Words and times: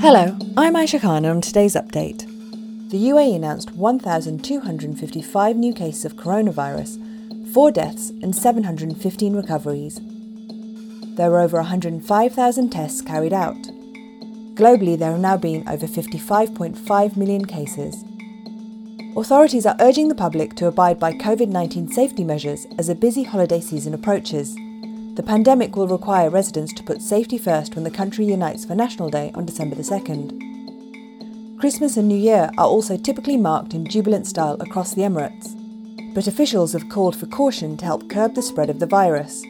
Hello, 0.00 0.38
I'm 0.56 0.74
Aisha 0.74 1.00
Khan, 1.00 1.24
and 1.24 1.26
on 1.26 1.40
today's 1.40 1.74
update, 1.74 2.20
the 2.90 3.08
UAE 3.08 3.34
announced 3.34 3.72
1,255 3.72 5.56
new 5.56 5.74
cases 5.74 6.04
of 6.04 6.14
coronavirus, 6.14 7.52
4 7.52 7.72
deaths, 7.72 8.10
and 8.22 8.34
715 8.34 9.34
recoveries. 9.34 10.00
There 11.16 11.32
were 11.32 11.40
over 11.40 11.56
105,000 11.56 12.70
tests 12.70 13.00
carried 13.00 13.32
out. 13.32 13.56
Globally, 14.54 14.96
there 14.96 15.10
have 15.10 15.20
now 15.20 15.36
been 15.36 15.68
over 15.68 15.88
55.5 15.88 17.16
million 17.16 17.44
cases. 17.44 18.04
Authorities 19.16 19.66
are 19.66 19.76
urging 19.80 20.06
the 20.06 20.14
public 20.14 20.54
to 20.54 20.68
abide 20.68 21.00
by 21.00 21.12
COVID 21.12 21.48
19 21.48 21.88
safety 21.88 22.22
measures 22.22 22.68
as 22.78 22.88
a 22.88 22.94
busy 22.94 23.24
holiday 23.24 23.60
season 23.60 23.94
approaches. 23.94 24.56
The 25.18 25.24
pandemic 25.24 25.74
will 25.74 25.88
require 25.88 26.30
residents 26.30 26.72
to 26.74 26.84
put 26.84 27.02
safety 27.02 27.38
first 27.38 27.74
when 27.74 27.82
the 27.82 27.90
country 27.90 28.24
unites 28.24 28.64
for 28.64 28.76
National 28.76 29.10
Day 29.10 29.32
on 29.34 29.46
December 29.46 29.74
the 29.74 29.82
2nd. 29.82 31.58
Christmas 31.58 31.96
and 31.96 32.06
New 32.06 32.16
Year 32.16 32.52
are 32.56 32.68
also 32.68 32.96
typically 32.96 33.36
marked 33.36 33.74
in 33.74 33.84
jubilant 33.84 34.28
style 34.28 34.56
across 34.60 34.94
the 34.94 35.02
Emirates, 35.02 35.56
but 36.14 36.28
officials 36.28 36.72
have 36.72 36.88
called 36.88 37.16
for 37.16 37.26
caution 37.26 37.76
to 37.78 37.84
help 37.84 38.08
curb 38.08 38.36
the 38.36 38.42
spread 38.42 38.70
of 38.70 38.78
the 38.78 38.86
virus. 38.86 39.42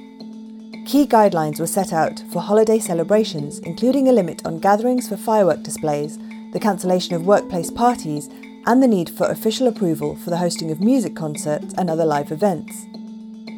Key 0.87 1.07
guidelines 1.07 1.61
were 1.61 1.67
set 1.67 1.93
out 1.93 2.25
for 2.33 2.41
holiday 2.41 2.79
celebrations, 2.79 3.59
including 3.59 4.09
a 4.09 4.13
limit 4.13 4.41
on 4.47 4.61
gatherings 4.61 5.07
for 5.07 5.19
firework 5.19 5.63
displays, 5.65 6.19
the 6.55 6.61
cancellation 6.61 7.15
of 7.15 7.27
workplace 7.27 7.71
parties, 7.71 8.31
and 8.65 8.83
the 8.83 8.89
need 8.89 9.11
for 9.11 9.27
official 9.27 9.69
approval 9.69 10.17
for 10.17 10.31
the 10.31 10.39
hosting 10.39 10.71
of 10.71 10.81
music 10.81 11.15
concerts 11.15 11.75
and 11.77 11.91
other 11.91 12.07
live 12.07 12.33
events. 12.33 12.87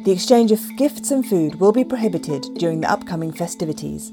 The 0.03 0.11
exchange 0.11 0.51
of 0.51 0.75
gifts 0.77 1.11
and 1.11 1.23
food 1.23 1.59
will 1.59 1.71
be 1.71 1.83
prohibited 1.83 2.47
during 2.57 2.81
the 2.81 2.89
upcoming 2.89 3.31
festivities. 3.31 4.11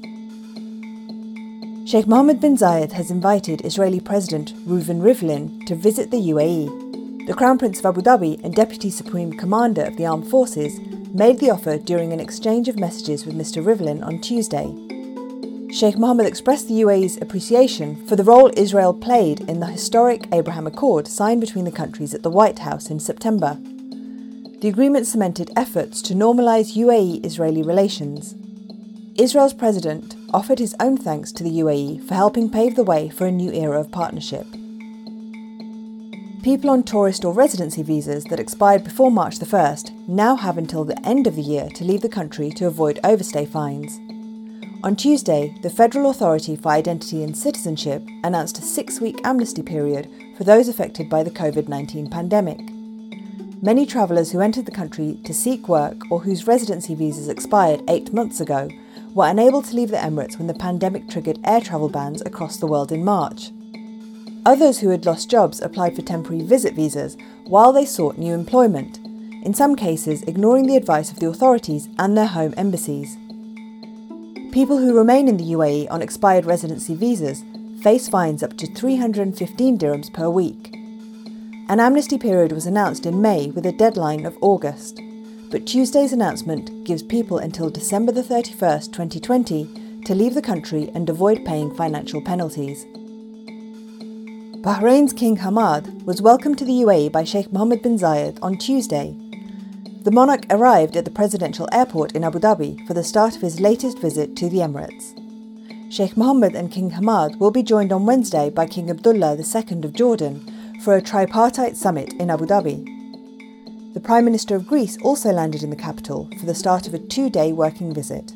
Sheikh 1.89 2.05
Mohammed 2.05 2.39
bin 2.39 2.55
Zayed 2.55 2.91
has 2.91 3.09
invited 3.09 3.65
Israeli 3.65 3.99
President 3.99 4.53
Reuven 4.67 5.01
Rivlin 5.01 5.65
to 5.65 5.73
visit 5.73 6.11
the 6.11 6.29
UAE. 6.29 7.25
The 7.25 7.33
Crown 7.33 7.57
Prince 7.57 7.79
of 7.79 7.87
Abu 7.87 8.01
Dhabi 8.01 8.39
and 8.43 8.53
Deputy 8.53 8.91
Supreme 8.91 9.33
Commander 9.33 9.81
of 9.85 9.97
the 9.97 10.05
Armed 10.05 10.27
Forces 10.27 10.79
made 11.11 11.39
the 11.39 11.49
offer 11.49 11.79
during 11.79 12.13
an 12.13 12.19
exchange 12.19 12.67
of 12.67 12.77
messages 12.77 13.25
with 13.25 13.33
Mr. 13.33 13.65
Rivlin 13.65 14.05
on 14.05 14.21
Tuesday. 14.21 14.67
Sheikh 15.73 15.97
Mohammed 15.97 16.27
expressed 16.27 16.67
the 16.67 16.81
UAE's 16.81 17.17
appreciation 17.19 18.05
for 18.05 18.15
the 18.15 18.23
role 18.23 18.51
Israel 18.55 18.93
played 18.93 19.41
in 19.49 19.59
the 19.59 19.65
historic 19.65 20.27
Abraham 20.31 20.67
Accord 20.67 21.07
signed 21.07 21.41
between 21.41 21.65
the 21.65 21.71
countries 21.71 22.13
at 22.13 22.21
the 22.21 22.29
White 22.29 22.59
House 22.59 22.91
in 22.91 22.99
September. 22.99 23.57
The 24.61 24.67
agreement 24.67 25.07
cemented 25.07 25.51
efforts 25.55 26.01
to 26.01 26.13
normalise 26.13 26.75
UAE 26.75 27.25
Israeli 27.25 27.63
relations. 27.63 28.35
Israel's 29.17 29.53
president 29.53 30.17
offered 30.33 30.59
his 30.59 30.75
own 30.81 30.97
thanks 30.97 31.31
to 31.31 31.45
the 31.45 31.59
UAE 31.59 32.05
for 32.05 32.15
helping 32.15 32.49
pave 32.49 32.75
the 32.75 32.83
way 32.83 33.07
for 33.07 33.25
a 33.25 33.31
new 33.31 33.53
era 33.53 33.79
of 33.79 33.89
partnership. 33.89 34.45
People 36.43 36.69
on 36.71 36.83
tourist 36.83 37.23
or 37.23 37.31
residency 37.33 37.83
visas 37.83 38.25
that 38.25 38.39
expired 38.39 38.83
before 38.83 39.09
March 39.09 39.39
the 39.39 39.45
1st 39.45 40.09
now 40.09 40.35
have 40.35 40.57
until 40.57 40.83
the 40.83 41.07
end 41.07 41.25
of 41.25 41.37
the 41.37 41.41
year 41.41 41.69
to 41.75 41.85
leave 41.85 42.01
the 42.01 42.09
country 42.09 42.49
to 42.49 42.67
avoid 42.67 42.99
overstay 43.05 43.45
fines. 43.45 43.97
On 44.83 44.93
Tuesday, 44.93 45.55
the 45.61 45.69
Federal 45.69 46.09
Authority 46.09 46.57
for 46.57 46.69
Identity 46.69 47.23
and 47.23 47.37
Citizenship 47.37 48.05
announced 48.25 48.57
a 48.57 48.61
six 48.61 48.99
week 48.99 49.21
amnesty 49.23 49.63
period 49.63 50.09
for 50.37 50.43
those 50.43 50.67
affected 50.67 51.09
by 51.09 51.23
the 51.23 51.31
COVID 51.31 51.69
19 51.69 52.09
pandemic. 52.09 52.59
Many 53.61 53.85
travellers 53.85 54.31
who 54.31 54.39
entered 54.39 54.65
the 54.65 54.71
country 54.71 55.19
to 55.25 55.33
seek 55.33 55.67
work 55.67 56.09
or 56.09 56.21
whose 56.21 56.47
residency 56.47 56.95
visas 56.95 57.27
expired 57.27 57.83
eight 57.89 58.13
months 58.13 58.39
ago 58.39 58.69
were 59.13 59.27
unable 59.27 59.61
to 59.61 59.75
leave 59.75 59.89
the 59.89 59.97
Emirates 59.97 60.37
when 60.37 60.47
the 60.47 60.53
pandemic 60.53 61.09
triggered 61.09 61.39
air 61.43 61.59
travel 61.59 61.89
bans 61.89 62.21
across 62.21 62.55
the 62.55 62.67
world 62.67 62.89
in 62.89 63.03
March. 63.03 63.51
Others 64.45 64.79
who 64.79 64.89
had 64.89 65.05
lost 65.05 65.29
jobs 65.29 65.59
applied 65.59 65.93
for 65.93 66.01
temporary 66.01 66.41
visit 66.41 66.73
visas 66.73 67.17
while 67.47 67.73
they 67.73 67.85
sought 67.85 68.17
new 68.17 68.33
employment, 68.33 68.97
in 69.43 69.53
some 69.53 69.75
cases 69.75 70.23
ignoring 70.23 70.65
the 70.65 70.77
advice 70.77 71.11
of 71.11 71.19
the 71.19 71.27
authorities 71.27 71.89
and 71.97 72.17
their 72.17 72.27
home 72.27 72.53
embassies. 72.55 73.17
People 74.53 74.77
who 74.77 74.97
remain 74.97 75.27
in 75.27 75.35
the 75.35 75.51
UAE 75.51 75.91
on 75.91 76.01
expired 76.01 76.45
residency 76.45 76.95
visas 76.95 77.43
face 77.83 78.07
fines 78.07 78.41
up 78.41 78.55
to 78.55 78.73
315 78.73 79.77
dirhams 79.77 80.13
per 80.13 80.29
week. 80.29 80.78
An 81.69 81.79
amnesty 81.79 82.17
period 82.17 82.51
was 82.51 82.65
announced 82.65 83.05
in 83.05 83.21
May 83.21 83.51
with 83.51 83.63
a 83.63 83.71
deadline 83.71 84.25
of 84.25 84.35
August, 84.41 84.99
but 85.51 85.67
Tuesday's 85.67 86.11
announcement 86.11 86.83
gives 86.83 87.03
people 87.03 87.37
until 87.37 87.69
December 87.69 88.11
the 88.11 88.23
31st, 88.23 88.91
2020 88.91 90.01
to 90.03 90.15
leave 90.15 90.33
the 90.33 90.41
country 90.41 90.89
and 90.95 91.07
avoid 91.07 91.45
paying 91.45 91.71
financial 91.75 92.23
penalties. 92.23 92.85
Bahrain's 94.63 95.13
King 95.13 95.37
Hamad 95.37 96.05
was 96.05 96.23
welcomed 96.23 96.57
to 96.57 96.65
the 96.65 96.81
UAE 96.81 97.11
by 97.11 97.23
Sheikh 97.23 97.53
Mohammed 97.53 97.83
bin 97.83 97.99
Zayed 97.99 98.39
on 98.41 98.57
Tuesday. 98.57 99.15
The 100.05 100.11
monarch 100.11 100.47
arrived 100.49 100.97
at 100.97 101.05
the 101.05 101.11
presidential 101.11 101.69
airport 101.71 102.13
in 102.13 102.23
Abu 102.23 102.39
Dhabi 102.39 102.87
for 102.87 102.95
the 102.95 103.03
start 103.03 103.35
of 103.35 103.43
his 103.43 103.59
latest 103.59 103.99
visit 103.99 104.35
to 104.37 104.49
the 104.49 104.57
Emirates. 104.57 105.13
Sheikh 105.93 106.17
Mohammed 106.17 106.55
and 106.55 106.71
King 106.71 106.89
Hamad 106.89 107.37
will 107.37 107.51
be 107.51 107.61
joined 107.61 107.93
on 107.93 108.07
Wednesday 108.07 108.49
by 108.49 108.65
King 108.65 108.89
Abdullah 108.89 109.37
II 109.37 109.83
of 109.83 109.93
Jordan 109.93 110.51
for 110.79 110.95
a 110.95 111.01
tripartite 111.01 111.75
summit 111.75 112.13
in 112.13 112.29
Abu 112.29 112.45
Dhabi. 112.45 113.93
The 113.93 113.99
Prime 113.99 114.23
Minister 114.23 114.55
of 114.55 114.65
Greece 114.65 114.97
also 115.01 115.31
landed 115.31 115.61
in 115.61 115.69
the 115.69 115.75
capital 115.75 116.29
for 116.39 116.45
the 116.45 116.55
start 116.55 116.87
of 116.87 116.93
a 116.93 116.99
two 116.99 117.29
day 117.29 117.51
working 117.51 117.93
visit. 117.93 118.31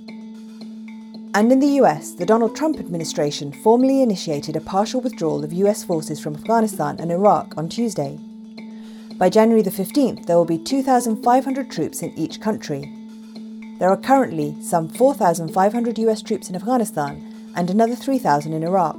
And 1.36 1.52
in 1.52 1.59
the 1.59 1.80
US, 1.81 2.12
the 2.12 2.26
Donald 2.26 2.56
Trump 2.56 2.80
administration 2.80 3.52
formally 3.52 4.02
initiated 4.02 4.56
a 4.56 4.62
partial 4.62 5.00
withdrawal 5.00 5.44
of 5.44 5.54
US 5.54 5.84
forces 5.84 6.20
from 6.20 6.36
Afghanistan 6.36 6.98
and 7.00 7.12
Iraq 7.12 7.58
on 7.58 7.70
Tuesday. 7.70 8.20
By 9.18 9.30
January 9.30 9.62
the 9.62 9.72
15th, 9.72 10.25
there 10.25 10.36
will 10.36 10.46
be 10.46 10.58
2,500 10.58 11.72
troops 11.72 12.02
in 12.02 12.12
each 12.18 12.42
country. 12.42 12.92
There 13.80 13.90
are 13.90 13.98
currently 13.98 14.56
some 14.62 14.90
4,500 14.90 15.98
US 16.00 16.22
troops 16.22 16.50
in 16.50 16.56
Afghanistan 16.56 17.52
and 17.56 17.70
another 17.70 17.96
3,000 17.96 18.52
in 18.52 18.64
Iraq. 18.64 18.98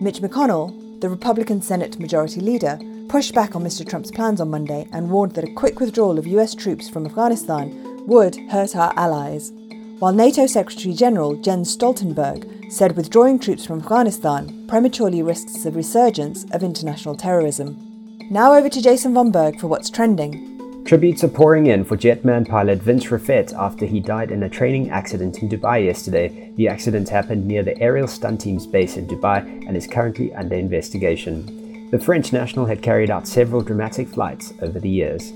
Mitch 0.00 0.20
McConnell, 0.20 0.81
the 1.02 1.10
Republican 1.10 1.60
Senate 1.60 1.98
Majority 1.98 2.40
Leader, 2.40 2.78
pushed 3.08 3.34
back 3.34 3.56
on 3.56 3.64
Mr. 3.64 3.86
Trump's 3.86 4.12
plans 4.12 4.40
on 4.40 4.50
Monday 4.50 4.86
and 4.92 5.10
warned 5.10 5.32
that 5.32 5.42
a 5.42 5.52
quick 5.54 5.80
withdrawal 5.80 6.16
of 6.16 6.28
US 6.28 6.54
troops 6.54 6.88
from 6.88 7.04
Afghanistan 7.04 8.06
would 8.06 8.36
hurt 8.52 8.76
our 8.76 8.92
allies. 8.96 9.50
While 9.98 10.12
NATO 10.12 10.46
Secretary 10.46 10.94
General 10.94 11.34
Jens 11.34 11.76
Stoltenberg 11.76 12.72
said 12.72 12.96
withdrawing 12.96 13.40
troops 13.40 13.66
from 13.66 13.80
Afghanistan 13.80 14.64
prematurely 14.68 15.22
risks 15.22 15.64
a 15.66 15.72
resurgence 15.72 16.44
of 16.52 16.62
international 16.62 17.16
terrorism. 17.16 17.76
Now 18.30 18.54
over 18.54 18.68
to 18.68 18.80
Jason 18.80 19.12
von 19.12 19.32
Berg 19.32 19.58
for 19.58 19.66
what's 19.66 19.90
trending. 19.90 20.51
Tributes 20.84 21.22
are 21.22 21.28
pouring 21.28 21.66
in 21.66 21.84
for 21.84 21.96
Jetman 21.96 22.48
pilot 22.48 22.82
Vince 22.82 23.06
Reffet 23.06 23.54
after 23.54 23.86
he 23.86 24.00
died 24.00 24.30
in 24.30 24.42
a 24.42 24.48
training 24.48 24.90
accident 24.90 25.40
in 25.40 25.48
Dubai 25.48 25.84
yesterday. 25.84 26.52
The 26.56 26.68
accident 26.68 27.08
happened 27.08 27.46
near 27.46 27.62
the 27.62 27.78
aerial 27.80 28.08
stunt 28.08 28.40
team's 28.40 28.66
base 28.66 28.96
in 28.96 29.06
Dubai 29.06 29.66
and 29.66 29.76
is 29.76 29.86
currently 29.86 30.34
under 30.34 30.56
investigation. 30.56 31.88
The 31.92 32.00
French 32.00 32.32
national 32.32 32.66
had 32.66 32.82
carried 32.82 33.10
out 33.10 33.28
several 33.28 33.62
dramatic 33.62 34.08
flights 34.08 34.52
over 34.60 34.80
the 34.80 34.90
years. 34.90 35.32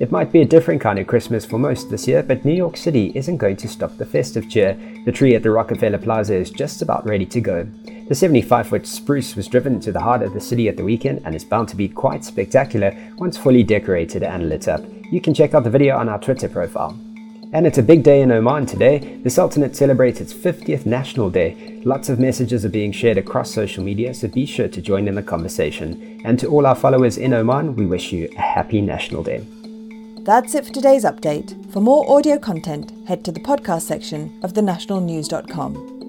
It 0.00 0.10
might 0.10 0.32
be 0.32 0.40
a 0.40 0.46
different 0.46 0.80
kind 0.80 0.98
of 0.98 1.06
Christmas 1.06 1.44
for 1.44 1.58
most 1.58 1.90
this 1.90 2.08
year, 2.08 2.22
but 2.22 2.42
New 2.42 2.54
York 2.54 2.78
City 2.78 3.12
isn't 3.14 3.36
going 3.36 3.56
to 3.56 3.68
stop 3.68 3.98
the 3.98 4.06
festive 4.06 4.48
cheer. 4.48 4.78
The 5.04 5.12
tree 5.12 5.34
at 5.34 5.42
the 5.42 5.50
Rockefeller 5.50 5.98
Plaza 5.98 6.34
is 6.36 6.48
just 6.48 6.80
about 6.80 7.04
ready 7.04 7.26
to 7.26 7.38
go. 7.38 7.68
The 8.08 8.14
75 8.14 8.68
foot 8.68 8.86
spruce 8.86 9.36
was 9.36 9.46
driven 9.46 9.78
to 9.80 9.92
the 9.92 10.00
heart 10.00 10.22
of 10.22 10.32
the 10.32 10.40
city 10.40 10.70
at 10.70 10.78
the 10.78 10.84
weekend 10.84 11.20
and 11.26 11.34
is 11.34 11.44
bound 11.44 11.68
to 11.68 11.76
be 11.76 11.86
quite 11.86 12.24
spectacular 12.24 12.96
once 13.18 13.36
fully 13.36 13.62
decorated 13.62 14.22
and 14.22 14.48
lit 14.48 14.68
up. 14.68 14.82
You 15.12 15.20
can 15.20 15.34
check 15.34 15.52
out 15.52 15.64
the 15.64 15.70
video 15.70 15.98
on 15.98 16.08
our 16.08 16.18
Twitter 16.18 16.48
profile. 16.48 16.98
And 17.52 17.66
it's 17.66 17.76
a 17.76 17.82
big 17.82 18.02
day 18.02 18.22
in 18.22 18.32
Oman 18.32 18.64
today. 18.64 19.20
The 19.22 19.28
Sultanate 19.28 19.76
celebrates 19.76 20.22
its 20.22 20.32
50th 20.32 20.86
National 20.86 21.28
Day. 21.28 21.82
Lots 21.84 22.08
of 22.08 22.18
messages 22.18 22.64
are 22.64 22.70
being 22.70 22.92
shared 22.92 23.18
across 23.18 23.52
social 23.52 23.84
media, 23.84 24.14
so 24.14 24.28
be 24.28 24.46
sure 24.46 24.68
to 24.68 24.80
join 24.80 25.08
in 25.08 25.14
the 25.14 25.22
conversation. 25.22 26.22
And 26.24 26.38
to 26.38 26.46
all 26.46 26.64
our 26.64 26.74
followers 26.74 27.18
in 27.18 27.34
Oman, 27.34 27.76
we 27.76 27.84
wish 27.84 28.12
you 28.12 28.30
a 28.34 28.40
happy 28.40 28.80
National 28.80 29.22
Day. 29.22 29.44
That's 30.24 30.54
it 30.54 30.66
for 30.66 30.72
today's 30.72 31.04
update. 31.04 31.72
For 31.72 31.80
more 31.80 32.08
audio 32.10 32.38
content, 32.38 32.92
head 33.08 33.24
to 33.24 33.32
the 33.32 33.40
podcast 33.40 33.82
section 33.82 34.38
of 34.42 34.52
thenationalnews.com. 34.52 35.99